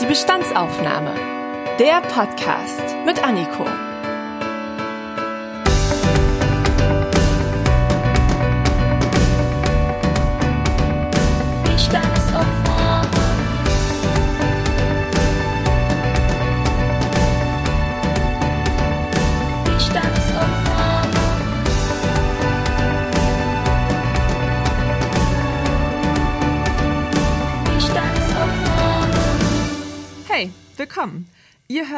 [0.00, 1.14] Die Bestandsaufnahme.
[1.78, 3.64] Der Podcast mit Anniko.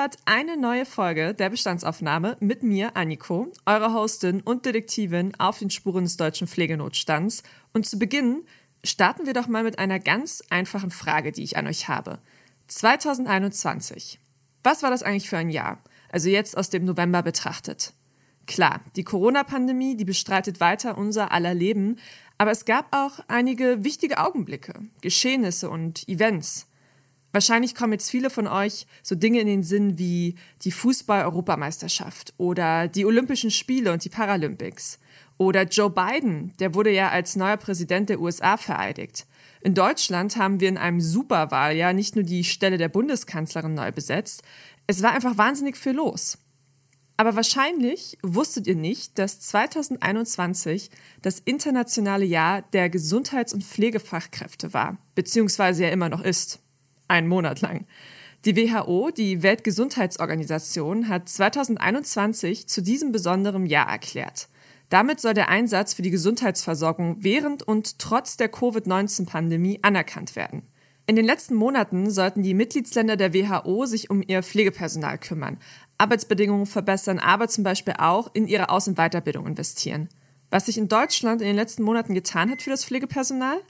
[0.07, 5.69] Hört eine neue Folge der Bestandsaufnahme mit mir, Anniko, eurer Hostin und Detektivin auf den
[5.69, 7.43] Spuren des deutschen Pflegenotstands.
[7.73, 8.45] Und zu Beginn
[8.85, 12.21] starten wir doch mal mit einer ganz einfachen Frage, die ich an euch habe.
[12.69, 14.21] 2021.
[14.63, 15.83] Was war das eigentlich für ein Jahr?
[16.13, 17.93] Also jetzt aus dem November betrachtet.
[18.47, 21.97] Klar, die Corona-Pandemie, die bestreitet weiter unser aller Leben,
[22.39, 26.69] aber es gab auch einige wichtige Augenblicke, Geschehnisse und Events.
[27.37, 32.89] Wahrscheinlich kommen jetzt viele von euch so Dinge in den Sinn wie die Fußball-Europameisterschaft oder
[32.89, 34.99] die Olympischen Spiele und die Paralympics.
[35.37, 39.27] Oder Joe Biden, der wurde ja als neuer Präsident der USA vereidigt.
[39.61, 44.43] In Deutschland haben wir in einem Superwahljahr nicht nur die Stelle der Bundeskanzlerin neu besetzt,
[44.87, 46.39] es war einfach wahnsinnig viel los.
[47.19, 50.91] Aber wahrscheinlich wusstet ihr nicht, dass 2021
[51.21, 56.61] das internationale Jahr der Gesundheits- und Pflegefachkräfte war, beziehungsweise ja immer noch ist
[57.09, 57.87] einen Monat lang.
[58.45, 64.49] Die WHO, die Weltgesundheitsorganisation, hat 2021 zu diesem besonderen Jahr erklärt.
[64.89, 70.63] Damit soll der Einsatz für die Gesundheitsversorgung während und trotz der Covid-19-Pandemie anerkannt werden.
[71.09, 75.59] In den letzten Monaten sollten die Mitgliedsländer der WHO sich um ihr Pflegepersonal kümmern,
[75.99, 80.09] Arbeitsbedingungen verbessern, aber zum Beispiel auch in ihre Aus- und Weiterbildung investieren.
[80.51, 83.61] Was sich in Deutschland in den letzten Monaten getan hat für das Pflegepersonal?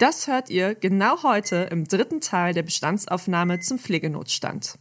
[0.00, 4.76] Das hört ihr genau heute im dritten Teil der Bestandsaufnahme zum Pflegenotstand.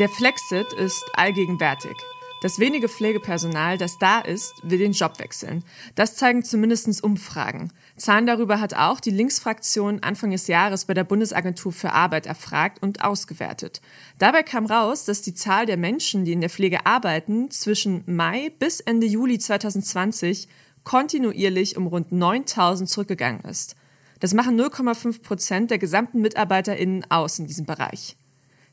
[0.00, 1.94] Der Flexit ist allgegenwärtig.
[2.42, 5.62] Das wenige Pflegepersonal, das da ist, will den Job wechseln.
[5.94, 7.70] Das zeigen zumindest Umfragen.
[7.96, 12.82] Zahlen darüber hat auch die Linksfraktion Anfang des Jahres bei der Bundesagentur für Arbeit erfragt
[12.82, 13.82] und ausgewertet.
[14.18, 18.50] Dabei kam raus, dass die Zahl der Menschen, die in der Pflege arbeiten, zwischen Mai
[18.58, 20.48] bis Ende Juli 2020
[20.90, 23.76] kontinuierlich um rund 9000 zurückgegangen ist.
[24.18, 28.16] Das machen 0,5 Prozent der gesamten MitarbeiterInnen aus in diesem Bereich.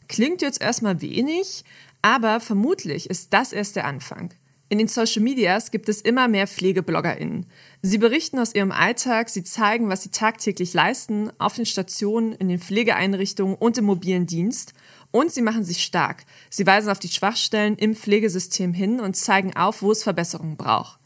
[0.08, 1.64] Klingt jetzt erstmal wenig,
[2.02, 4.34] aber vermutlich ist das erst der Anfang.
[4.68, 7.46] In den Social Medias gibt es immer mehr PflegebloggerInnen.
[7.84, 12.48] Sie berichten aus ihrem Alltag, sie zeigen, was sie tagtäglich leisten, auf den Stationen, in
[12.48, 14.74] den Pflegeeinrichtungen und im mobilen Dienst.
[15.12, 16.26] Und sie machen sich stark.
[16.50, 20.97] Sie weisen auf die Schwachstellen im Pflegesystem hin und zeigen auf, wo es Verbesserungen braucht.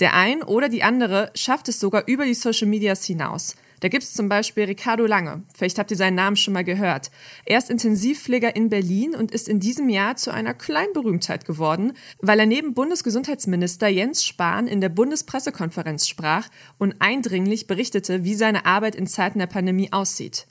[0.00, 3.56] Der ein oder die andere schafft es sogar über die Social Medias hinaus.
[3.80, 5.42] Da gibt's zum Beispiel Ricardo Lange.
[5.56, 7.10] Vielleicht habt ihr seinen Namen schon mal gehört.
[7.44, 12.40] Er ist Intensivpfleger in Berlin und ist in diesem Jahr zu einer Kleinberühmtheit geworden, weil
[12.40, 16.48] er neben Bundesgesundheitsminister Jens Spahn in der Bundespressekonferenz sprach
[16.78, 20.46] und eindringlich berichtete, wie seine Arbeit in Zeiten der Pandemie aussieht.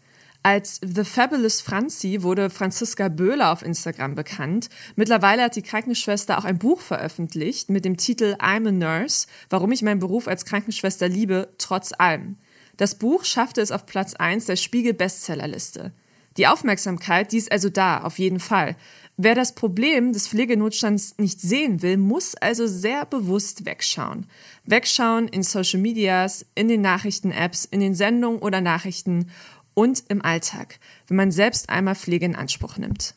[0.47, 4.69] Als The Fabulous Franzi wurde Franziska Böhler auf Instagram bekannt.
[4.95, 9.73] Mittlerweile hat die Krankenschwester auch ein Buch veröffentlicht mit dem Titel I'm a Nurse, warum
[9.73, 12.37] ich meinen Beruf als Krankenschwester liebe, trotz allem.
[12.77, 15.91] Das Buch schaffte es auf Platz 1 der Spiegel Bestsellerliste.
[16.37, 18.77] Die Aufmerksamkeit, die ist also da, auf jeden Fall.
[19.17, 24.27] Wer das Problem des Pflegenotstands nicht sehen will, muss also sehr bewusst wegschauen.
[24.63, 29.31] Wegschauen in Social Medias, in den Nachrichten-Apps, in den Sendungen oder Nachrichten
[29.77, 33.13] und im Alltag, wenn man selbst einmal Pflege in Anspruch nimmt.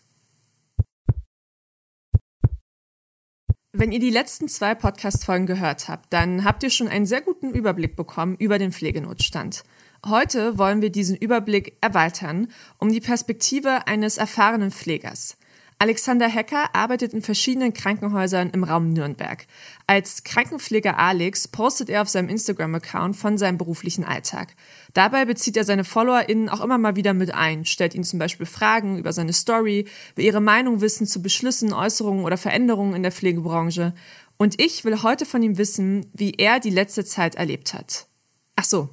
[3.72, 7.54] Wenn ihr die letzten zwei Podcast-Folgen gehört habt, dann habt ihr schon einen sehr guten
[7.54, 9.64] Überblick bekommen über den Pflegenotstand.
[10.04, 15.38] Heute wollen wir diesen Überblick erweitern um die Perspektive eines erfahrenen Pflegers.
[15.82, 19.46] Alexander Hecker arbeitet in verschiedenen Krankenhäusern im Raum Nürnberg.
[19.86, 24.54] Als Krankenpfleger Alex postet er auf seinem Instagram-Account von seinem beruflichen Alltag.
[24.92, 28.44] Dabei bezieht er seine FollowerInnen auch immer mal wieder mit ein, stellt ihnen zum Beispiel
[28.44, 29.86] Fragen über seine Story,
[30.16, 33.94] will ihre Meinung wissen zu Beschlüssen, Äußerungen oder Veränderungen in der Pflegebranche.
[34.36, 38.06] Und ich will heute von ihm wissen, wie er die letzte Zeit erlebt hat.
[38.54, 38.90] Ach so,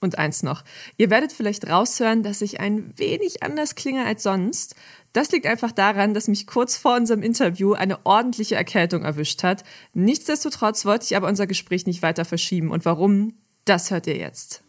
[0.00, 0.62] und eins noch.
[0.96, 4.74] Ihr werdet vielleicht raushören, dass ich ein wenig anders klinge als sonst.
[5.12, 9.64] Das liegt einfach daran, dass mich kurz vor unserem Interview eine ordentliche Erkältung erwischt hat.
[9.94, 12.70] Nichtsdestotrotz wollte ich aber unser Gespräch nicht weiter verschieben.
[12.70, 13.34] Und warum?
[13.64, 14.62] Das hört ihr jetzt.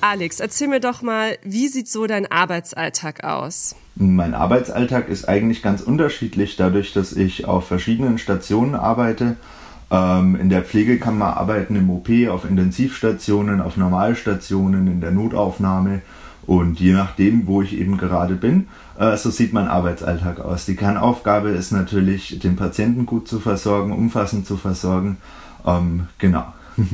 [0.00, 3.76] Alex, erzähl mir doch mal, wie sieht so dein Arbeitsalltag aus?
[3.94, 9.36] Mein Arbeitsalltag ist eigentlich ganz unterschiedlich, dadurch, dass ich auf verschiedenen Stationen arbeite
[9.92, 15.10] Ähm, in der Pflege kann man arbeiten im OP, auf Intensivstationen, auf Normalstationen, in der
[15.10, 16.00] Notaufnahme.
[16.46, 18.68] Und je nachdem, wo ich eben gerade bin,
[18.98, 20.64] äh, so sieht mein Arbeitsalltag aus.
[20.64, 25.18] Die Kernaufgabe ist natürlich, den Patienten gut zu versorgen, umfassend zu versorgen.
[25.66, 26.44] Ähm, genau.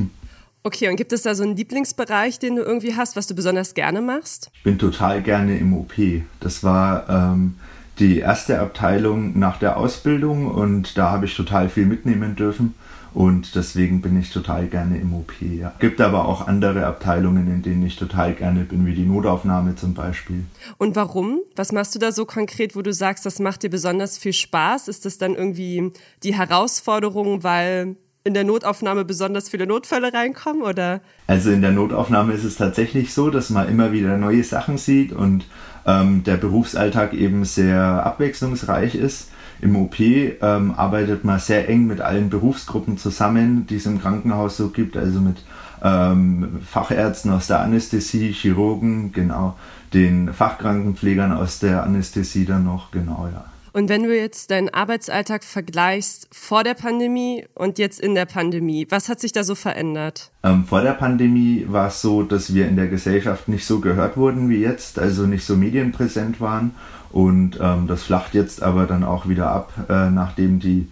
[0.61, 3.75] Okay, und gibt es da so einen Lieblingsbereich, den du irgendwie hast, was du besonders
[3.75, 4.51] gerne machst?
[4.55, 5.93] Ich bin total gerne im OP.
[6.41, 7.55] Das war ähm,
[7.97, 12.75] die erste Abteilung nach der Ausbildung und da habe ich total viel mitnehmen dürfen.
[13.13, 15.33] Und deswegen bin ich total gerne im OP.
[15.41, 15.73] Ja.
[15.79, 19.93] Gibt aber auch andere Abteilungen, in denen ich total gerne bin, wie die Notaufnahme zum
[19.93, 20.45] Beispiel.
[20.77, 21.39] Und warum?
[21.55, 24.87] Was machst du da so konkret, wo du sagst, das macht dir besonders viel Spaß?
[24.87, 25.91] Ist das dann irgendwie
[26.23, 31.01] die Herausforderung, weil in der Notaufnahme besonders viele Notfälle reinkommen, oder?
[31.27, 35.13] Also in der Notaufnahme ist es tatsächlich so, dass man immer wieder neue Sachen sieht
[35.13, 35.45] und
[35.85, 39.29] ähm, der Berufsalltag eben sehr abwechslungsreich ist.
[39.61, 44.57] Im OP ähm, arbeitet man sehr eng mit allen Berufsgruppen zusammen, die es im Krankenhaus
[44.57, 45.37] so gibt, also mit
[45.83, 49.55] ähm, Fachärzten aus der Anästhesie, Chirurgen, genau,
[49.93, 53.45] den Fachkrankenpflegern aus der Anästhesie dann noch, genau, ja.
[53.71, 58.87] Und wenn du jetzt deinen Arbeitsalltag vergleichst vor der Pandemie und jetzt in der Pandemie,
[58.89, 60.31] was hat sich da so verändert?
[60.43, 64.17] Ähm, vor der Pandemie war es so, dass wir in der Gesellschaft nicht so gehört
[64.17, 66.71] wurden wie jetzt, also nicht so medienpräsent waren.
[67.11, 70.87] Und ähm, das flacht jetzt aber dann auch wieder ab, äh, nachdem die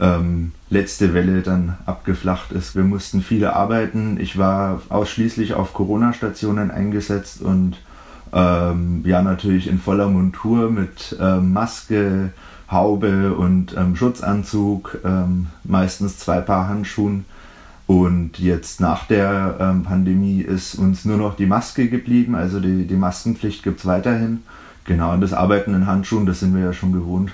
[0.00, 2.76] ähm, letzte Welle dann abgeflacht ist.
[2.76, 4.18] Wir mussten viele arbeiten.
[4.20, 7.76] Ich war ausschließlich auf Corona-Stationen eingesetzt und
[8.32, 12.32] ähm, ja natürlich in voller Montur mit ähm, Maske,
[12.70, 17.24] Haube und ähm, Schutzanzug, ähm, meistens zwei Paar Handschuhen.
[17.86, 22.86] Und jetzt nach der ähm, Pandemie ist uns nur noch die Maske geblieben, also die,
[22.86, 24.42] die Maskenpflicht gibt es weiterhin.
[24.88, 27.30] Genau, und das Arbeiten in Handschuhen, das sind wir ja schon gewohnt.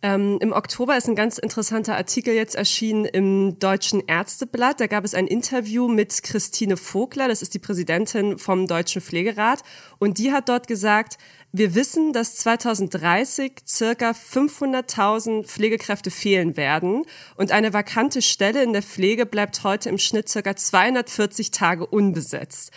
[0.00, 4.80] Ähm, Im Oktober ist ein ganz interessanter Artikel jetzt erschienen im Deutschen Ärzteblatt.
[4.80, 9.60] Da gab es ein Interview mit Christine Vogler, das ist die Präsidentin vom Deutschen Pflegerat.
[9.98, 11.18] Und die hat dort gesagt,
[11.52, 17.02] wir wissen, dass 2030 circa 500.000 Pflegekräfte fehlen werden
[17.36, 22.72] und eine vakante Stelle in der Pflege bleibt heute im Schnitt circa 240 Tage unbesetzt.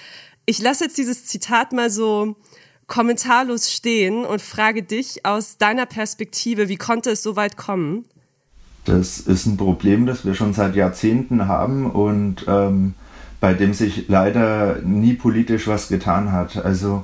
[0.46, 2.36] Ich lasse jetzt dieses Zitat mal so
[2.88, 8.06] kommentarlos stehen und frage dich aus deiner Perspektive, wie konnte es so weit kommen?
[8.86, 12.94] Das ist ein Problem, das wir schon seit Jahrzehnten haben und ähm,
[13.42, 16.56] bei dem sich leider nie politisch was getan hat.
[16.58, 17.04] Also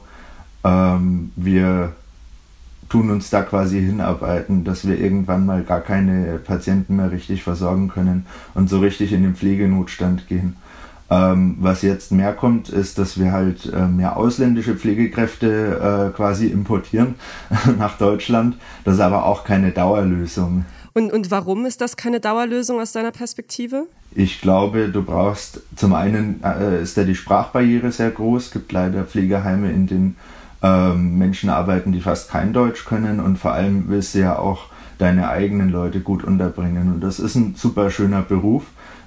[0.64, 1.94] ähm, wir
[2.88, 7.90] tun uns da quasi hinarbeiten, dass wir irgendwann mal gar keine Patienten mehr richtig versorgen
[7.90, 10.56] können und so richtig in den Pflegenotstand gehen.
[11.10, 16.48] Ähm, was jetzt mehr kommt, ist, dass wir halt äh, mehr ausländische Pflegekräfte äh, quasi
[16.48, 17.16] importieren
[17.78, 18.58] nach Deutschland.
[18.84, 20.66] Das ist aber auch keine Dauerlösung.
[20.94, 23.88] Und, und warum ist das keine Dauerlösung aus deiner Perspektive?
[24.16, 28.46] Ich glaube, du brauchst zum einen äh, ist da die Sprachbarriere sehr groß.
[28.46, 30.16] Es gibt leider Pflegeheime, in denen
[30.62, 34.68] ähm, Menschen arbeiten, die fast kein Deutsch können und vor allem willst du ja auch
[35.00, 36.94] deine eigenen Leute gut unterbringen.
[36.94, 38.64] Und das ist ein super schöner Beruf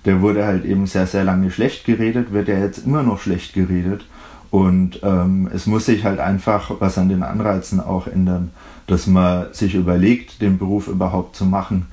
[0.07, 3.53] der wurde halt eben sehr, sehr lange schlecht geredet, wird ja jetzt immer noch schlecht
[3.53, 4.07] geredet.
[4.51, 8.53] Und ähm, es muss sich halt einfach was an den Anreizen auch ändern,
[8.87, 11.87] dass man sich überlegt, den Beruf überhaupt zu machen.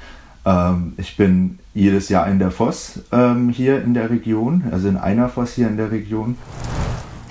[0.46, 4.98] Ähm, ich bin jedes Jahr in der Voss ähm, hier in der Region, also in
[4.98, 6.38] einer Voss hier in der Region.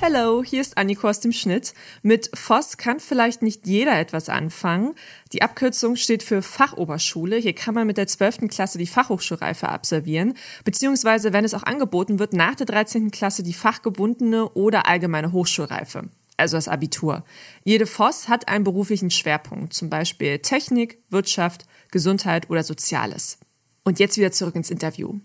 [0.04, 1.74] Hallo, hier ist Anniko aus dem Schnitt.
[2.02, 4.96] Mit FOS kann vielleicht nicht jeder etwas anfangen.
[5.32, 7.36] Die Abkürzung steht für Fachoberschule.
[7.36, 8.48] Hier kann man mit der 12.
[8.48, 13.12] Klasse die Fachhochschulreife absolvieren, beziehungsweise, wenn es auch angeboten wird, nach der 13.
[13.12, 17.24] Klasse die fachgebundene oder allgemeine Hochschulreife also das Abitur.
[17.62, 23.38] Jede FOS hat einen beruflichen Schwerpunkt, zum Beispiel Technik, Wirtschaft, Gesundheit oder Soziales.
[23.84, 25.20] Und jetzt wieder zurück ins Interview.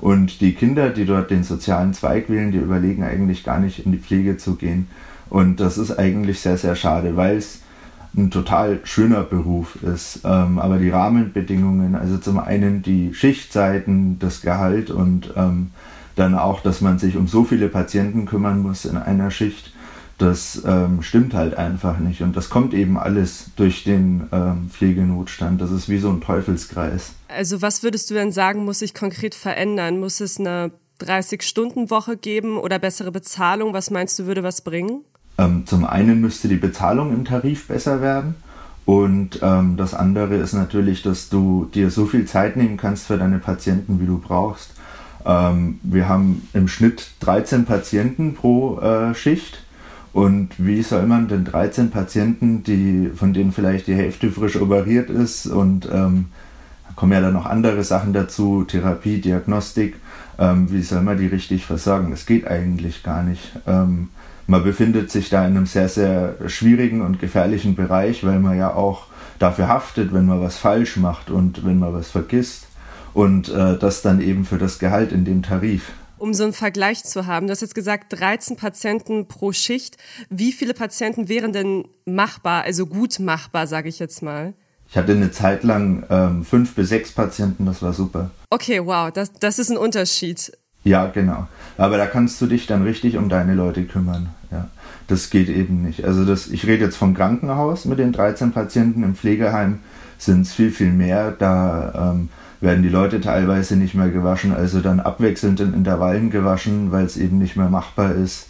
[0.00, 3.92] Und die Kinder, die dort den sozialen Zweig wählen, die überlegen eigentlich gar nicht in
[3.92, 4.88] die Pflege zu gehen.
[5.28, 7.60] Und das ist eigentlich sehr, sehr schade, weil es
[8.16, 10.20] ein total schöner Beruf ist.
[10.24, 15.70] Ähm, aber die Rahmenbedingungen, also zum einen die Schichtzeiten, das Gehalt und ähm,
[16.16, 19.72] dann auch, dass man sich um so viele Patienten kümmern muss in einer Schicht,
[20.20, 22.22] das ähm, stimmt halt einfach nicht.
[22.22, 25.60] Und das kommt eben alles durch den ähm, Pflegenotstand.
[25.60, 27.12] Das ist wie so ein Teufelskreis.
[27.28, 29.98] Also was würdest du denn sagen, muss sich konkret verändern?
[29.98, 33.72] Muss es eine 30-Stunden-Woche geben oder bessere Bezahlung?
[33.72, 35.04] Was meinst du, würde was bringen?
[35.38, 38.34] Ähm, zum einen müsste die Bezahlung im Tarif besser werden.
[38.84, 43.16] Und ähm, das andere ist natürlich, dass du dir so viel Zeit nehmen kannst für
[43.16, 44.72] deine Patienten, wie du brauchst.
[45.24, 49.62] Ähm, wir haben im Schnitt 13 Patienten pro äh, Schicht
[50.12, 55.08] und wie soll man denn 13 Patienten, die, von denen vielleicht die Hälfte frisch operiert
[55.08, 56.26] ist und ähm,
[56.96, 59.96] kommen ja dann noch andere Sachen dazu, Therapie, Diagnostik.
[60.38, 62.10] Ähm, wie soll man die richtig versorgen?
[62.10, 63.52] Das geht eigentlich gar nicht.
[63.66, 64.08] Ähm,
[64.46, 68.74] man befindet sich da in einem sehr, sehr schwierigen und gefährlichen Bereich, weil man ja
[68.74, 69.06] auch
[69.38, 72.66] dafür haftet, wenn man was falsch macht und wenn man was vergisst.
[73.14, 77.04] Und äh, das dann eben für das Gehalt in dem Tarif um so einen Vergleich
[77.04, 77.46] zu haben.
[77.46, 79.96] Du hast jetzt gesagt, 13 Patienten pro Schicht.
[80.28, 84.54] Wie viele Patienten wären denn machbar, also gut machbar, sage ich jetzt mal?
[84.88, 88.30] Ich hatte eine Zeit lang ähm, fünf bis sechs Patienten, das war super.
[88.50, 90.52] Okay, wow, das, das ist ein Unterschied.
[90.82, 91.46] Ja, genau.
[91.76, 94.30] Aber da kannst du dich dann richtig um deine Leute kümmern.
[94.50, 94.68] Ja,
[95.06, 96.04] das geht eben nicht.
[96.04, 99.04] Also das, ich rede jetzt vom Krankenhaus mit den 13 Patienten.
[99.04, 99.78] Im Pflegeheim
[100.18, 101.30] sind es viel, viel mehr.
[101.32, 102.28] Da ähm,
[102.60, 107.16] werden die Leute teilweise nicht mehr gewaschen, also dann abwechselnd in Intervallen gewaschen, weil es
[107.16, 108.46] eben nicht mehr machbar ist.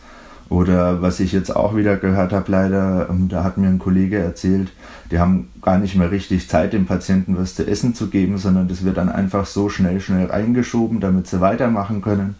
[0.48, 4.18] Oder was ich jetzt auch wieder gehört habe, leider, ähm, da hat mir ein Kollege
[4.18, 4.72] erzählt,
[5.12, 8.66] die haben gar nicht mehr richtig Zeit, dem Patienten was zu essen zu geben, sondern
[8.66, 12.34] das wird dann einfach so schnell, schnell reingeschoben, damit sie weitermachen können.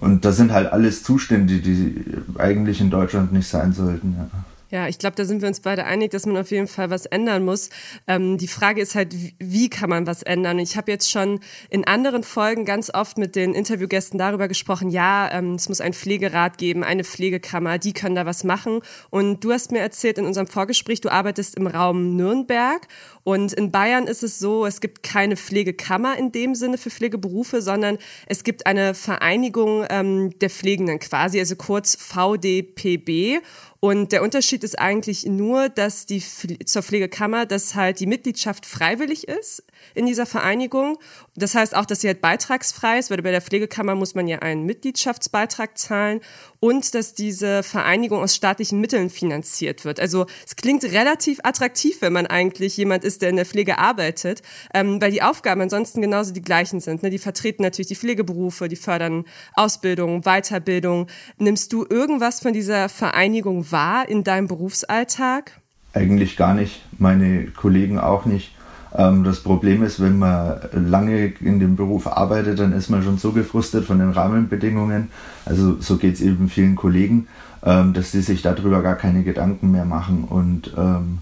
[0.00, 2.04] Und das sind halt alles Zustände, die
[2.38, 4.16] eigentlich in Deutschland nicht sein sollten.
[4.18, 4.44] Ja.
[4.74, 7.06] Ja, ich glaube, da sind wir uns beide einig, dass man auf jeden Fall was
[7.06, 7.70] ändern muss.
[8.08, 10.58] Ähm, die Frage ist halt, wie kann man was ändern?
[10.58, 11.38] Ich habe jetzt schon
[11.70, 15.92] in anderen Folgen ganz oft mit den Interviewgästen darüber gesprochen, ja, ähm, es muss ein
[15.92, 18.80] Pflegerat geben, eine Pflegekammer, die können da was machen.
[19.10, 22.88] Und du hast mir erzählt in unserem Vorgespräch, du arbeitest im Raum Nürnberg
[23.22, 27.62] und in Bayern ist es so, es gibt keine Pflegekammer in dem Sinne für Pflegeberufe,
[27.62, 33.38] sondern es gibt eine Vereinigung ähm, der Pflegenden quasi, also kurz VDPB.
[33.84, 36.22] Und der Unterschied ist eigentlich nur, dass die
[36.64, 39.62] zur Pflegekammer, dass halt die Mitgliedschaft freiwillig ist
[39.94, 40.98] in dieser Vereinigung.
[41.36, 44.38] Das heißt auch, dass sie halt beitragsfrei ist, weil bei der Pflegekammer muss man ja
[44.38, 46.20] einen Mitgliedschaftsbeitrag zahlen
[46.60, 50.00] und dass diese Vereinigung aus staatlichen Mitteln finanziert wird.
[50.00, 54.40] Also es klingt relativ attraktiv, wenn man eigentlich jemand ist, der in der Pflege arbeitet,
[54.72, 57.02] ähm, weil die Aufgaben ansonsten genauso die gleichen sind.
[57.02, 57.10] Ne?
[57.10, 61.08] Die vertreten natürlich die Pflegeberufe, die fördern Ausbildung, Weiterbildung.
[61.36, 65.60] Nimmst du irgendwas von dieser Vereinigung wahr in deinem Berufsalltag?
[65.92, 66.80] Eigentlich gar nicht.
[66.98, 68.53] Meine Kollegen auch nicht.
[68.96, 73.18] Ähm, das Problem ist, wenn man lange in dem Beruf arbeitet, dann ist man schon
[73.18, 75.08] so gefrustet von den Rahmenbedingungen.
[75.44, 77.26] Also so geht es eben vielen Kollegen,
[77.64, 80.24] ähm, dass sie sich darüber gar keine Gedanken mehr machen.
[80.24, 81.18] Und ähm,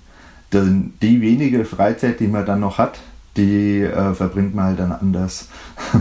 [0.52, 2.98] die wenige Freizeit, die man dann noch hat,
[3.38, 5.48] die äh, verbringt man halt dann anders.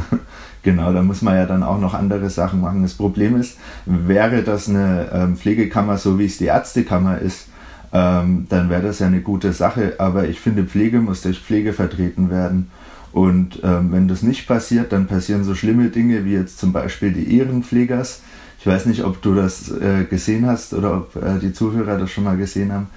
[0.64, 2.82] genau, da muss man ja dann auch noch andere Sachen machen.
[2.82, 7.48] Das Problem ist, wäre das eine Pflegekammer, so wie es die Ärztekammer ist,
[7.94, 9.96] ähm, dann wäre das ja eine gute Sache.
[9.98, 12.72] Aber ich finde, Pflege muss durch Pflege vertreten werden.
[13.12, 17.12] Und ähm, wenn das nicht passiert, dann passieren so schlimme Dinge wie jetzt zum Beispiel
[17.12, 18.22] die Ehrenpflegers.
[18.60, 22.12] Ich weiß nicht, ob du das äh, gesehen hast oder ob äh, die Zuhörer das
[22.12, 22.88] schon mal gesehen haben.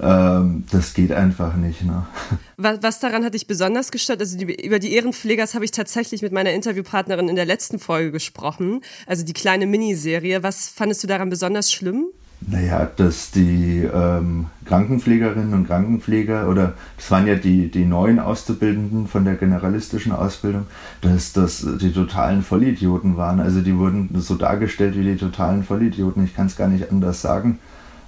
[0.00, 1.84] Ähm, das geht einfach nicht.
[1.84, 2.06] Ne?
[2.56, 4.20] Was, was, daran hat dich besonders gestört?
[4.20, 8.12] Also die, über die Ehrenpflegers habe ich tatsächlich mit meiner Interviewpartnerin in der letzten Folge
[8.12, 8.80] gesprochen.
[9.06, 10.42] Also die kleine Miniserie.
[10.42, 12.06] Was fandest du daran besonders schlimm?
[12.40, 19.08] Naja, dass die ähm, Krankenpflegerinnen und Krankenpfleger oder das waren ja die, die neuen Auszubildenden
[19.08, 20.66] von der generalistischen Ausbildung,
[21.00, 23.40] dass das die totalen Vollidioten waren.
[23.40, 26.24] Also die wurden so dargestellt wie die totalen Vollidioten.
[26.24, 27.58] Ich kann es gar nicht anders sagen.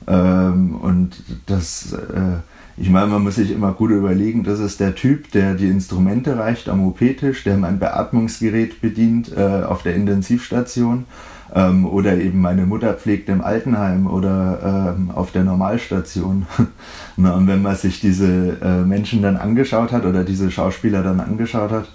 [0.06, 2.38] Ähm, und das, äh,
[2.76, 6.38] ich meine, man muss sich immer gut überlegen, das ist der Typ, der die Instrumente
[6.38, 11.04] reicht am OP-Tisch, der mein Beatmungsgerät bedient äh, auf der Intensivstation
[11.54, 16.46] ähm, oder eben meine Mutter pflegt im Altenheim oder ähm, auf der Normalstation.
[17.16, 21.20] Na, und wenn man sich diese äh, Menschen dann angeschaut hat oder diese Schauspieler dann
[21.20, 21.88] angeschaut hat,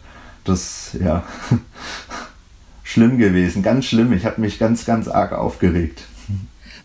[0.43, 1.24] das, ja,
[2.83, 4.13] schlimm gewesen, ganz schlimm.
[4.13, 6.03] Ich habe mich ganz, ganz arg aufgeregt.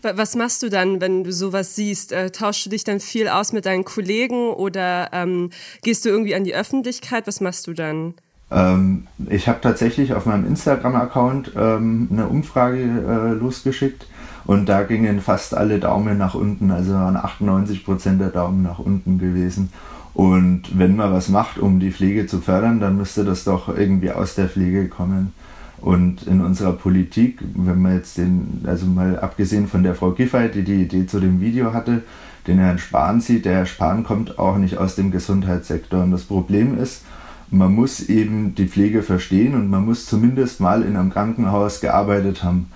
[0.03, 2.11] Was machst du dann, wenn du sowas siehst?
[2.11, 5.51] Äh, tauschst du dich dann viel aus mit deinen Kollegen oder ähm,
[5.83, 7.27] gehst du irgendwie an die Öffentlichkeit?
[7.27, 8.15] Was machst du dann?
[8.51, 14.07] Ähm, ich habe tatsächlich auf meinem Instagram-Account ähm, eine Umfrage äh, losgeschickt
[14.45, 18.79] und da gingen fast alle Daumen nach unten, also waren 98 Prozent der Daumen nach
[18.79, 19.71] unten gewesen.
[20.13, 24.11] Und wenn man was macht, um die Pflege zu fördern, dann müsste das doch irgendwie
[24.11, 25.33] aus der Pflege kommen.
[25.79, 30.49] Und in unserer Politik, wenn man jetzt den, also mal abgesehen von der Frau Giffey,
[30.49, 32.03] die die Idee zu dem Video hatte,
[32.45, 36.03] den Herrn Spahn sieht, der Herr Spahn kommt auch nicht aus dem Gesundheitssektor.
[36.03, 37.03] Und das Problem ist,
[37.51, 42.43] man muss eben die Pflege verstehen und man muss zumindest mal in einem Krankenhaus gearbeitet
[42.43, 42.71] haben,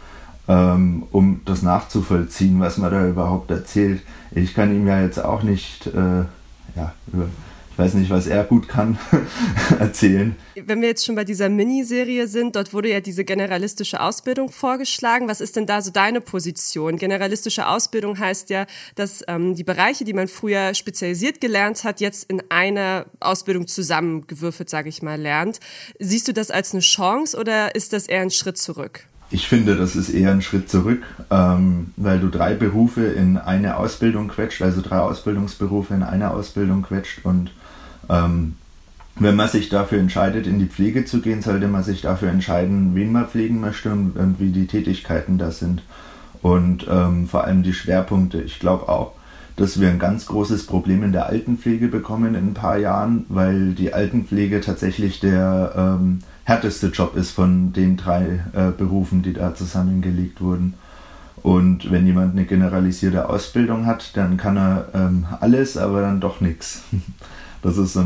[0.47, 4.01] ähm, um das nachzuvollziehen, was man da überhaupt erzählt.
[4.31, 6.25] Ich kann ihm ja jetzt auch nicht, äh,
[6.75, 7.27] ja, über,
[7.75, 8.97] ich weiß nicht, was er gut kann,
[9.79, 10.33] erzählen.
[10.55, 15.27] Wenn wir jetzt schon bei dieser Miniserie sind, dort wurde ja diese generalistische Ausbildung vorgeschlagen.
[15.27, 16.95] Was ist denn da so deine Position?
[16.95, 18.65] Generalistische Ausbildung heißt ja,
[18.95, 24.69] dass ähm, die Bereiche, die man früher spezialisiert gelernt hat, jetzt in einer Ausbildung zusammengewürfelt,
[24.69, 25.59] sage ich mal, lernt.
[25.99, 29.03] Siehst du das als eine Chance oder ist das eher ein Schritt zurück?
[29.31, 33.75] Ich finde, das ist eher ein Schritt zurück, ähm, weil du drei Berufe in eine
[33.75, 37.51] Ausbildung quetscht, also drei Ausbildungsberufe in eine Ausbildung quetscht und
[38.09, 38.55] ähm,
[39.17, 42.95] wenn man sich dafür entscheidet, in die Pflege zu gehen, sollte man sich dafür entscheiden,
[42.95, 45.83] wen man pflegen möchte und, und wie die Tätigkeiten da sind.
[46.41, 48.41] Und ähm, vor allem die Schwerpunkte.
[48.41, 49.13] Ich glaube auch,
[49.55, 53.71] dass wir ein ganz großes Problem in der Altenpflege bekommen in ein paar Jahren, weil
[53.71, 59.55] die Altenpflege tatsächlich der ähm, härteste Job ist von den drei äh, Berufen, die da
[59.55, 60.73] zusammengelegt wurden.
[61.41, 66.41] Und wenn jemand eine generalisierte Ausbildung hat, dann kann er ähm, alles, aber dann doch
[66.41, 66.83] nichts.
[67.65, 67.97] Das ist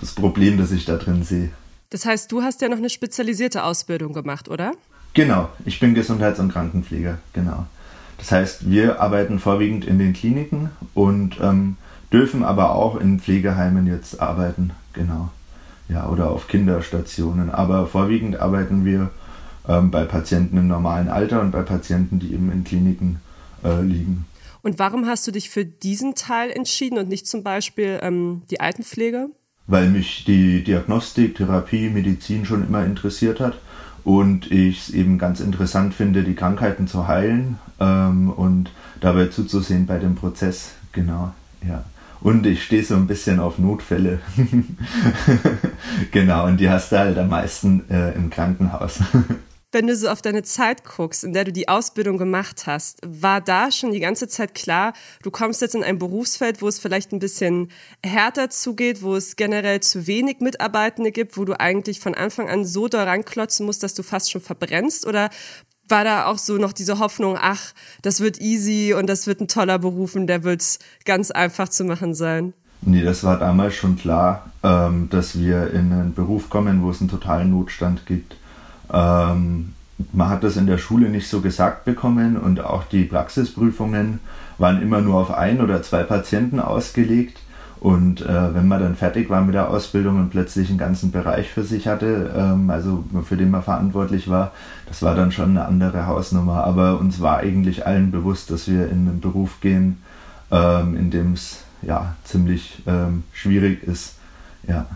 [0.00, 1.50] das Problem, das ich da drin sehe.
[1.90, 4.74] Das heißt, du hast ja noch eine spezialisierte Ausbildung gemacht, oder?
[5.12, 7.66] Genau, ich bin Gesundheits- und Krankenpfleger, genau.
[8.18, 11.78] Das heißt, wir arbeiten vorwiegend in den Kliniken und ähm,
[12.12, 15.30] dürfen aber auch in Pflegeheimen jetzt arbeiten, genau.
[15.88, 17.50] Ja, oder auf Kinderstationen.
[17.50, 19.10] Aber vorwiegend arbeiten wir
[19.66, 23.18] ähm, bei Patienten im normalen Alter und bei Patienten, die eben in Kliniken
[23.64, 24.26] äh, liegen.
[24.68, 28.60] Und warum hast du dich für diesen Teil entschieden und nicht zum Beispiel ähm, die
[28.60, 29.30] Altenpflege?
[29.66, 33.56] Weil mich die Diagnostik, Therapie, Medizin schon immer interessiert hat
[34.04, 38.70] und ich es eben ganz interessant finde, die Krankheiten zu heilen ähm, und
[39.00, 40.72] dabei zuzusehen bei dem Prozess.
[40.92, 41.32] Genau,
[41.66, 41.84] ja.
[42.20, 44.18] Und ich stehe so ein bisschen auf Notfälle.
[46.10, 49.00] genau, und die hast du halt am meisten äh, im Krankenhaus.
[49.70, 53.42] Wenn du so auf deine Zeit guckst, in der du die Ausbildung gemacht hast, war
[53.42, 57.12] da schon die ganze Zeit klar, du kommst jetzt in ein Berufsfeld, wo es vielleicht
[57.12, 57.70] ein bisschen
[58.02, 62.64] härter zugeht, wo es generell zu wenig Mitarbeitende gibt, wo du eigentlich von Anfang an
[62.64, 65.06] so daran klotzen musst, dass du fast schon verbrennst?
[65.06, 65.28] Oder
[65.86, 69.48] war da auch so noch diese Hoffnung, ach, das wird easy und das wird ein
[69.48, 70.64] toller Beruf und der wird
[71.04, 72.54] ganz einfach zu machen sein?
[72.80, 77.00] Nee, das war damals schon klar, ähm, dass wir in einen Beruf kommen, wo es
[77.00, 78.36] einen totalen Notstand gibt.
[78.92, 79.74] Ähm,
[80.12, 84.20] man hat das in der Schule nicht so gesagt bekommen und auch die Praxisprüfungen
[84.56, 87.38] waren immer nur auf ein oder zwei Patienten ausgelegt.
[87.80, 91.48] Und äh, wenn man dann fertig war mit der Ausbildung und plötzlich einen ganzen Bereich
[91.48, 94.50] für sich hatte, ähm, also für den man verantwortlich war,
[94.86, 96.64] das war dann schon eine andere Hausnummer.
[96.64, 99.98] Aber uns war eigentlich allen bewusst, dass wir in einen Beruf gehen,
[100.50, 104.16] ähm, in dem es ja ziemlich ähm, schwierig ist.
[104.66, 104.86] Ja.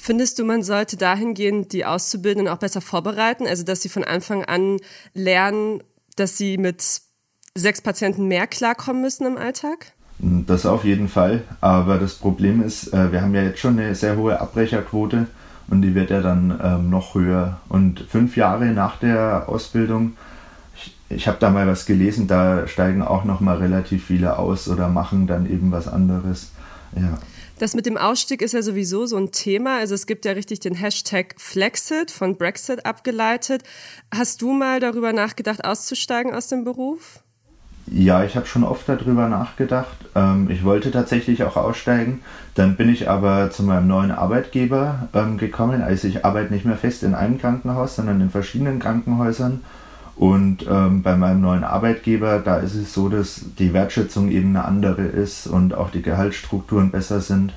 [0.00, 4.44] Findest du, man sollte dahingehend die Auszubildenden auch besser vorbereiten, also dass sie von Anfang
[4.44, 4.76] an
[5.12, 5.82] lernen,
[6.16, 6.82] dass sie mit
[7.54, 9.92] sechs Patienten mehr klarkommen müssen im Alltag?
[10.20, 11.42] Das auf jeden Fall.
[11.60, 15.26] Aber das Problem ist, äh, wir haben ja jetzt schon eine sehr hohe Abbrecherquote
[15.68, 17.60] und die wird ja dann ähm, noch höher.
[17.68, 20.16] Und fünf Jahre nach der Ausbildung,
[20.76, 24.68] ich, ich habe da mal was gelesen, da steigen auch noch mal relativ viele aus
[24.68, 26.52] oder machen dann eben was anderes.
[26.96, 27.18] Ja.
[27.58, 29.78] Das mit dem Ausstieg ist ja sowieso so ein Thema.
[29.78, 33.64] Also es gibt ja richtig den Hashtag Flexit von Brexit abgeleitet.
[34.14, 37.20] Hast du mal darüber nachgedacht, auszusteigen aus dem Beruf?
[37.90, 39.96] Ja, ich habe schon oft darüber nachgedacht.
[40.14, 42.20] Ähm, ich wollte tatsächlich auch aussteigen.
[42.54, 45.82] Dann bin ich aber zu meinem neuen Arbeitgeber ähm, gekommen.
[45.82, 49.62] Also ich arbeite nicht mehr fest in einem Krankenhaus, sondern in verschiedenen Krankenhäusern.
[50.18, 54.64] Und ähm, bei meinem neuen Arbeitgeber, da ist es so, dass die Wertschätzung eben eine
[54.64, 57.52] andere ist und auch die Gehaltsstrukturen besser sind.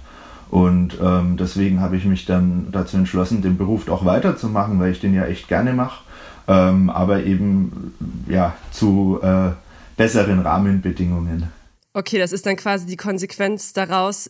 [0.52, 5.00] Und ähm, deswegen habe ich mich dann dazu entschlossen, den Beruf auch weiterzumachen, weil ich
[5.00, 6.04] den ja echt gerne mache.
[6.47, 7.95] Ähm, aber eben
[8.28, 9.52] ja zu äh,
[9.97, 11.47] besseren Rahmenbedingungen.
[11.93, 14.30] Okay, das ist dann quasi die Konsequenz daraus,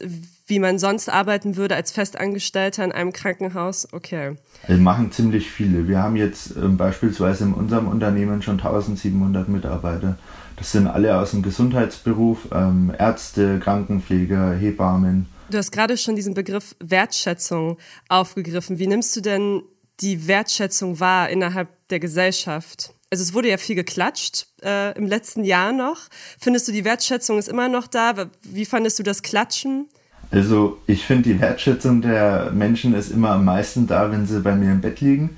[0.52, 3.88] wie man sonst arbeiten würde als Festangestellter in einem Krankenhaus.
[3.94, 4.36] Okay.
[4.68, 5.88] Wir machen ziemlich viele.
[5.88, 10.18] Wir haben jetzt äh, beispielsweise in unserem Unternehmen schon 1700 Mitarbeiter.
[10.58, 15.28] Das sind alle aus dem Gesundheitsberuf, ähm, Ärzte, Krankenpfleger, Hebammen.
[15.50, 17.78] Du hast gerade schon diesen Begriff Wertschätzung
[18.10, 18.78] aufgegriffen.
[18.78, 19.64] Wie nimmst du denn
[20.02, 22.94] die Wertschätzung wahr innerhalb der Gesellschaft?
[23.14, 25.98] also es wurde ja viel geklatscht äh, im letzten Jahr noch.
[26.40, 28.30] Findest du, die Wertschätzung ist immer noch da?
[28.44, 29.90] Wie fandest du das Klatschen?
[30.32, 34.56] Also ich finde, die Wertschätzung der Menschen ist immer am meisten da, wenn sie bei
[34.56, 35.38] mir im Bett liegen.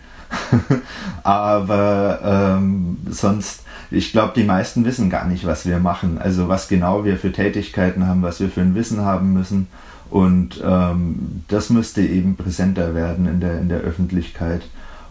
[1.23, 6.19] Aber ähm, sonst, ich glaube, die meisten wissen gar nicht, was wir machen.
[6.19, 9.67] Also was genau wir für Tätigkeiten haben, was wir für ein Wissen haben müssen.
[10.11, 14.61] Und ähm, das müsste eben präsenter werden in der, in der Öffentlichkeit.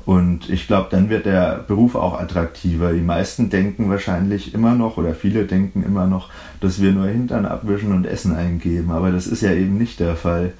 [0.05, 2.93] Und ich glaube, dann wird der Beruf auch attraktiver.
[2.93, 7.47] Die meisten denken wahrscheinlich immer noch oder viele denken immer noch, dass wir nur Hintern
[7.47, 8.91] abwischen und Essen eingeben.
[8.91, 10.53] Aber das ist ja eben nicht der Fall.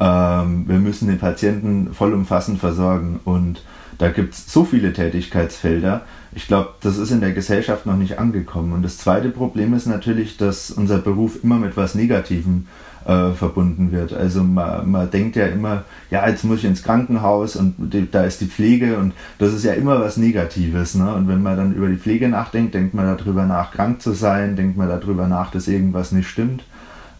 [0.00, 3.62] Ähm, wir müssen den Patienten vollumfassend versorgen und
[3.98, 6.02] da gibt es so viele Tätigkeitsfelder.
[6.32, 8.72] Ich glaube, das ist in der Gesellschaft noch nicht angekommen.
[8.72, 13.90] Und das zweite Problem ist natürlich, dass unser Beruf immer mit was Negativem äh, verbunden
[13.90, 14.12] wird.
[14.12, 18.24] Also man, man denkt ja immer, ja, jetzt muss ich ins Krankenhaus und die, da
[18.24, 20.94] ist die Pflege und das ist ja immer was Negatives.
[20.94, 21.14] Ne?
[21.14, 24.56] Und wenn man dann über die Pflege nachdenkt, denkt man darüber nach, krank zu sein,
[24.56, 26.64] denkt man darüber nach, dass irgendwas nicht stimmt.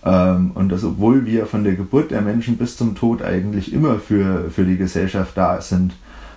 [0.04, 3.98] Ähm, und das, obwohl wir von der Geburt der Menschen bis zum Tod eigentlich immer
[3.98, 5.94] für, für die Gesellschaft da sind,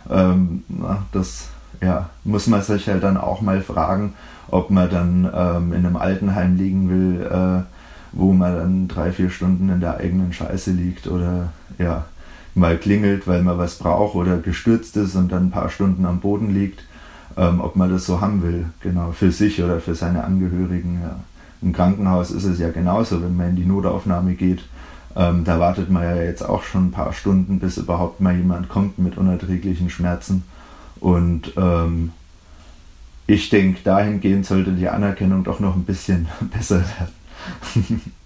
[0.09, 1.49] ähm, na, das
[1.81, 4.13] ja, muss man sich halt dann auch mal fragen,
[4.49, 7.63] ob man dann ähm, in einem Altenheim liegen will, äh,
[8.11, 12.05] wo man dann drei, vier Stunden in der eigenen Scheiße liegt oder ja,
[12.55, 16.19] mal klingelt, weil man was braucht oder gestürzt ist und dann ein paar Stunden am
[16.19, 16.83] Boden liegt,
[17.37, 20.99] ähm, ob man das so haben will, genau, für sich oder für seine Angehörigen.
[21.01, 21.15] Ja.
[21.61, 24.63] Im Krankenhaus ist es ja genauso, wenn man in die Notaufnahme geht.
[25.15, 28.69] Ähm, da wartet man ja jetzt auch schon ein paar Stunden, bis überhaupt mal jemand
[28.69, 30.43] kommt mit unerträglichen Schmerzen.
[30.99, 32.11] Und ähm,
[33.27, 37.20] ich denke, dahingehend sollte die Anerkennung doch noch ein bisschen besser werden.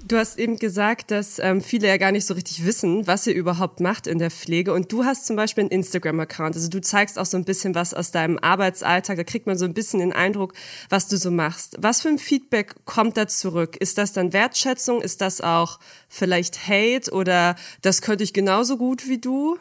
[0.08, 3.34] Du hast eben gesagt, dass ähm, viele ja gar nicht so richtig wissen, was ihr
[3.34, 4.72] überhaupt macht in der Pflege.
[4.72, 6.56] Und du hast zum Beispiel einen Instagram-Account.
[6.56, 9.18] Also du zeigst auch so ein bisschen was aus deinem Arbeitsalltag.
[9.18, 10.54] Da kriegt man so ein bisschen den Eindruck,
[10.90, 11.78] was du so machst.
[11.80, 13.78] Was für ein Feedback kommt da zurück?
[13.78, 15.02] Ist das dann Wertschätzung?
[15.02, 17.12] Ist das auch vielleicht Hate?
[17.12, 19.58] Oder das könnte ich genauso gut wie du?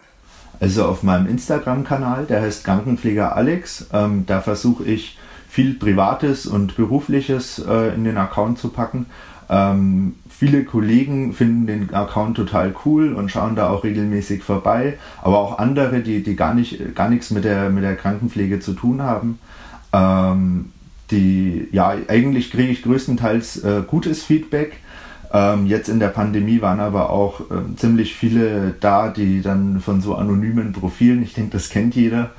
[0.61, 5.17] Also auf meinem Instagram-Kanal, der heißt Krankenpfleger Alex, ähm, da versuche ich
[5.49, 9.07] viel Privates und Berufliches äh, in den Account zu packen.
[9.55, 15.39] Ähm, viele Kollegen finden den Account total cool und schauen da auch regelmäßig vorbei, aber
[15.39, 19.03] auch andere, die, die gar, nicht, gar nichts mit der, mit der Krankenpflege zu tun
[19.03, 19.39] haben.
[19.93, 20.73] Ähm,
[21.13, 24.79] die, ja, eigentlich kriege ich größtenteils äh, gutes Feedback.
[25.33, 30.01] Ähm, jetzt in der Pandemie waren aber auch äh, ziemlich viele da, die dann von
[30.01, 32.31] so anonymen Profilen, ich denke, das kennt jeder,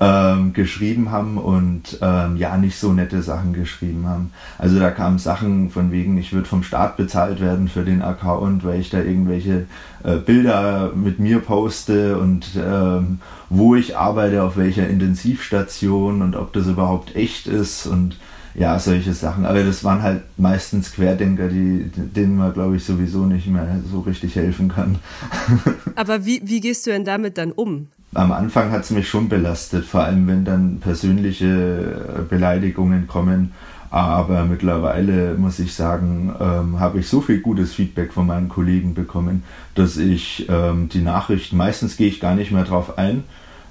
[0.00, 4.32] ähm, geschrieben haben und ähm, ja nicht so nette Sachen geschrieben haben.
[4.56, 8.64] Also da kamen Sachen von wegen, ich würde vom Staat bezahlt werden für den Account,
[8.64, 9.66] weil ich da irgendwelche
[10.02, 16.54] äh, Bilder mit mir poste und ähm, wo ich arbeite, auf welcher Intensivstation und ob
[16.54, 18.16] das überhaupt echt ist und
[18.54, 19.44] ja, solche Sachen.
[19.44, 24.00] Aber das waren halt meistens Querdenker, die, denen man, glaube ich, sowieso nicht mehr so
[24.00, 24.98] richtig helfen kann.
[25.94, 27.88] Aber wie, wie gehst du denn damit dann um?
[28.14, 33.52] Am Anfang hat es mich schon belastet, vor allem wenn dann persönliche äh, Beleidigungen kommen.
[33.90, 38.94] Aber mittlerweile muss ich sagen, ähm, habe ich so viel gutes Feedback von meinen Kollegen
[38.94, 39.42] bekommen,
[39.74, 43.24] dass ich ähm, die Nachrichten, meistens gehe ich gar nicht mehr drauf ein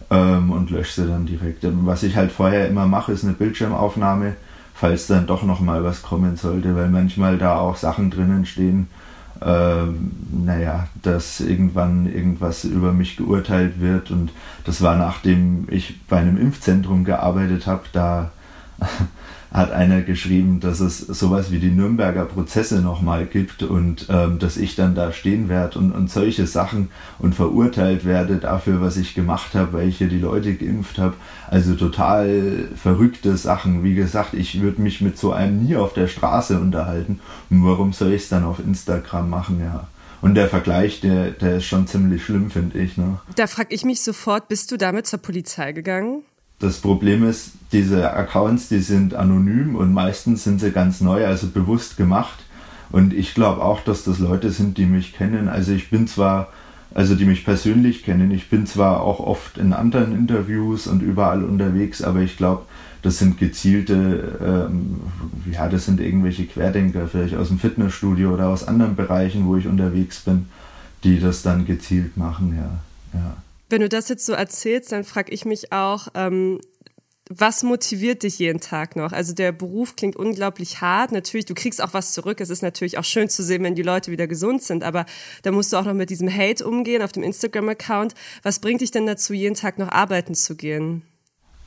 [0.09, 1.65] ähm, und lösche sie dann direkt.
[1.85, 4.35] Was ich halt vorher immer mache, ist eine Bildschirmaufnahme,
[4.73, 8.87] falls dann doch nochmal was kommen sollte, weil manchmal da auch Sachen drinnen stehen,
[9.41, 9.85] äh,
[10.31, 14.11] naja, dass irgendwann irgendwas über mich geurteilt wird.
[14.11, 14.31] Und
[14.65, 18.31] das war nachdem ich bei einem Impfzentrum gearbeitet habe, da
[19.51, 24.57] hat einer geschrieben, dass es sowas wie die Nürnberger Prozesse nochmal gibt und ähm, dass
[24.57, 29.15] ich dann da stehen werde und, und solche Sachen und verurteilt werde dafür, was ich
[29.15, 31.15] gemacht habe, weil ich hier die Leute geimpft habe.
[31.47, 33.83] Also total verrückte Sachen.
[33.83, 37.19] Wie gesagt, ich würde mich mit so einem nie auf der Straße unterhalten.
[37.49, 39.87] Und warum soll ich es dann auf Instagram machen, ja?
[40.21, 42.97] Und der Vergleich, der, der ist schon ziemlich schlimm, finde ich.
[42.97, 43.19] Ne?
[43.35, 46.23] Da frage ich mich sofort, bist du damit zur Polizei gegangen?
[46.59, 51.47] Das Problem ist, diese Accounts, die sind anonym und meistens sind sie ganz neu, also
[51.47, 52.39] bewusst gemacht.
[52.91, 55.47] Und ich glaube auch, dass das Leute sind, die mich kennen.
[55.47, 56.49] Also ich bin zwar,
[56.93, 61.43] also die mich persönlich kennen, ich bin zwar auch oft in anderen Interviews und überall
[61.43, 62.63] unterwegs, aber ich glaube,
[63.01, 64.99] das sind gezielte, ähm,
[65.51, 69.67] ja, das sind irgendwelche Querdenker, vielleicht aus dem Fitnessstudio oder aus anderen Bereichen, wo ich
[69.67, 70.47] unterwegs bin,
[71.03, 73.19] die das dann gezielt machen, ja.
[73.19, 73.37] ja.
[73.69, 76.59] Wenn du das jetzt so erzählst, dann frage ich mich auch, ähm,
[77.29, 79.11] was motiviert dich jeden Tag noch?
[79.11, 81.11] Also der Beruf klingt unglaublich hart.
[81.11, 82.41] Natürlich, du kriegst auch was zurück.
[82.41, 84.83] Es ist natürlich auch schön zu sehen, wenn die Leute wieder gesund sind.
[84.83, 85.05] Aber
[85.43, 88.15] da musst du auch noch mit diesem Hate umgehen auf dem Instagram-Account.
[88.41, 91.03] Was bringt dich denn dazu, jeden Tag noch arbeiten zu gehen?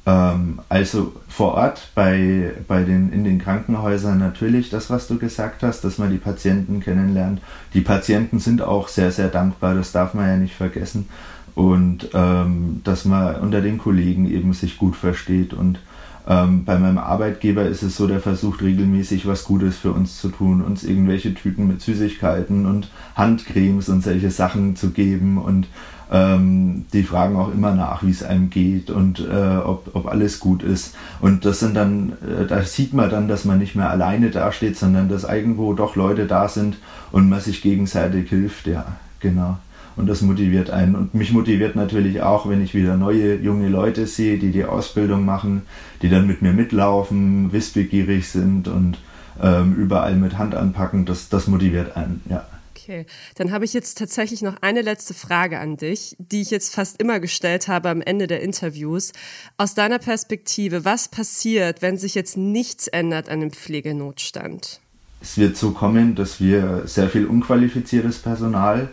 [0.05, 5.63] Ähm, also vor Ort bei, bei den, in den Krankenhäusern natürlich das, was du gesagt
[5.63, 7.41] hast, dass man die Patienten kennenlernt.
[7.73, 9.77] Die Patienten sind auch sehr, sehr dankbar.
[9.77, 11.09] Das darf man ja nicht vergessen
[11.55, 15.53] und ähm, dass man unter den Kollegen eben sich gut versteht.
[15.53, 15.79] Und
[16.27, 20.29] ähm, bei meinem Arbeitgeber ist es so, der versucht regelmäßig was Gutes für uns zu
[20.29, 25.67] tun, uns irgendwelche Tüten mit Süßigkeiten und Handcremes und solche Sachen zu geben und
[26.13, 30.41] ähm, die fragen auch immer nach, wie es einem geht und äh, ob, ob alles
[30.41, 30.95] gut ist.
[31.23, 34.77] Und das sind dann, äh, da sieht man dann, dass man nicht mehr alleine dasteht,
[34.77, 36.77] sondern dass irgendwo doch Leute da sind
[37.13, 38.85] und man sich gegenseitig hilft, ja,
[39.21, 39.57] genau.
[39.97, 40.95] Und das motiviert einen.
[40.95, 45.25] Und mich motiviert natürlich auch, wenn ich wieder neue junge Leute sehe, die die Ausbildung
[45.25, 45.63] machen,
[46.03, 48.99] die dann mit mir mitlaufen, wissbegierig sind und
[49.41, 51.05] ähm, überall mit Hand anpacken.
[51.05, 52.47] Das, das motiviert einen, ja.
[52.75, 56.75] Okay, dann habe ich jetzt tatsächlich noch eine letzte Frage an dich, die ich jetzt
[56.75, 59.13] fast immer gestellt habe am Ende der Interviews.
[59.57, 64.81] Aus deiner Perspektive, was passiert, wenn sich jetzt nichts ändert an dem Pflegenotstand?
[65.21, 68.89] Es wird so kommen, dass wir sehr viel unqualifiziertes Personal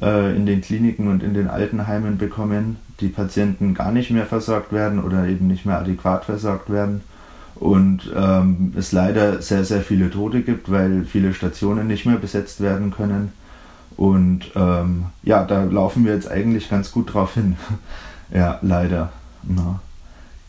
[0.00, 4.72] äh, in den Kliniken und in den Altenheimen bekommen, die Patienten gar nicht mehr versorgt
[4.72, 7.02] werden oder eben nicht mehr adäquat versorgt werden
[7.56, 12.60] und ähm, es leider sehr, sehr viele Tote gibt, weil viele Stationen nicht mehr besetzt
[12.60, 13.32] werden können.
[13.96, 17.56] Und ähm, ja, da laufen wir jetzt eigentlich ganz gut drauf hin.
[18.32, 19.12] ja, leider.
[19.44, 19.80] Na,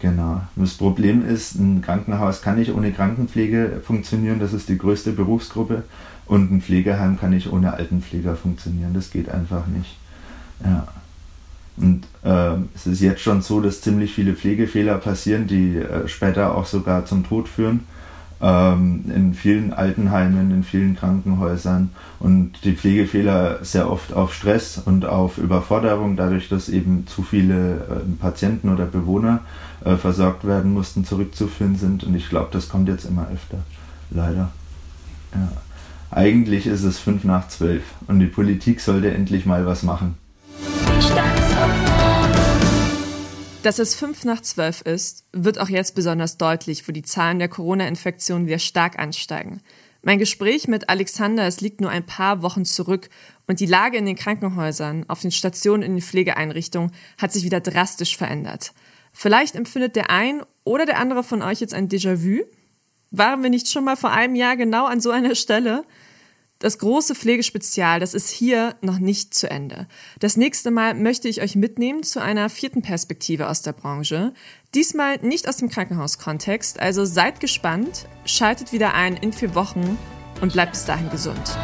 [0.05, 0.41] genau.
[0.55, 5.83] Das Problem ist, ein Krankenhaus kann nicht ohne Krankenpflege funktionieren, das ist die größte Berufsgruppe.
[6.27, 9.97] Und ein Pflegeheim kann nicht ohne Altenpfleger funktionieren, das geht einfach nicht.
[10.63, 10.87] Ja.
[11.77, 16.55] Und äh, es ist jetzt schon so, dass ziemlich viele Pflegefehler passieren, die äh, später
[16.55, 17.81] auch sogar zum Tod führen.
[18.41, 21.89] Ähm, in vielen Altenheimen, in vielen Krankenhäusern.
[22.19, 27.75] Und die Pflegefehler sehr oft auf Stress und auf Überforderung, dadurch, dass eben zu viele
[27.75, 29.41] äh, Patienten oder Bewohner
[29.85, 32.03] äh, versorgt werden mussten, zurückzuführen sind.
[32.03, 33.59] Und ich glaube, das kommt jetzt immer öfter.
[34.09, 34.51] Leider.
[35.33, 35.51] Ja.
[36.11, 40.17] Eigentlich ist es fünf nach zwölf und die Politik sollte endlich mal was machen.
[43.63, 47.49] Dass es fünf nach zwölf ist, wird auch jetzt besonders deutlich, wo die Zahlen der
[47.49, 49.61] Corona-Infektionen wieder stark ansteigen.
[50.03, 53.09] Mein Gespräch mit Alexander, es liegt nur ein paar Wochen zurück
[53.47, 57.59] und die Lage in den Krankenhäusern, auf den Stationen in den Pflegeeinrichtungen hat sich wieder
[57.59, 58.71] drastisch verändert.
[59.17, 62.43] Vielleicht empfindet der ein oder der andere von euch jetzt ein Déjà-vu.
[63.11, 65.85] Waren wir nicht schon mal vor einem Jahr genau an so einer Stelle?
[66.59, 69.87] Das große Pflegespezial, das ist hier noch nicht zu Ende.
[70.19, 74.33] Das nächste Mal möchte ich euch mitnehmen zu einer vierten Perspektive aus der Branche.
[74.73, 79.97] Diesmal nicht aus dem Krankenhauskontext, also seid gespannt, schaltet wieder ein in vier Wochen
[80.41, 81.57] und bleibt bis dahin gesund.